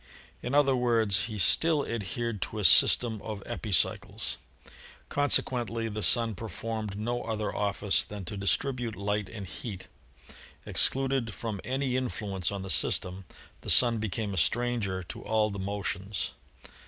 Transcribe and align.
In 0.41 0.55
other 0.55 0.75
words, 0.75 1.25
he 1.25 1.37
still 1.37 1.85
adhered 1.85 2.41
to 2.41 2.57
a 2.57 2.63
system 2.65 3.21
of 3.21 3.43
epicycles. 3.45 4.39
Consequently 5.09 5.89
the 5.89 6.01
Sun 6.01 6.33
performed 6.33 6.97
no 6.97 7.21
other 7.21 7.55
office 7.55 8.03
than 8.03 8.25
to 8.25 8.35
distribute 8.35 8.95
light 8.95 9.29
and 9.29 9.45
heat. 9.45 9.89
Excluded 10.65 11.35
from 11.35 11.61
any 11.63 11.97
influence 11.97 12.51
on 12.51 12.63
the 12.63 12.71
system, 12.71 13.25
the 13.61 13.69
Sun 13.69 13.99
became 13.99 14.33
a 14.33 14.37
stranger 14.41 15.03
to 15.03 15.21
all 15.21 15.51
the 15.51 15.59
motions. 15.59 16.31